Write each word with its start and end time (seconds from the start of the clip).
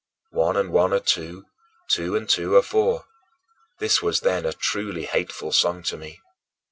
"One 0.33 0.57
and 0.57 0.71
one 0.71 0.93
are 0.93 0.99
two, 0.99 1.45
two 1.91 2.15
and 2.15 2.27
two 2.27 2.55
are 2.55 2.63
four": 2.63 3.05
this 3.77 4.01
was 4.01 4.21
then 4.21 4.47
a 4.47 4.53
truly 4.53 5.05
hateful 5.05 5.51
song 5.51 5.83
to 5.83 5.95
me. 5.97 6.19